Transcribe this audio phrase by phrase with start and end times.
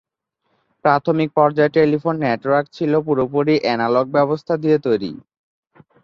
[0.85, 5.11] প্রাথমিক পর্যায়ে telephone network ছিল পুরোপুরি অ্যানালগ ব্যবস্থা দিয়ে তৈরি।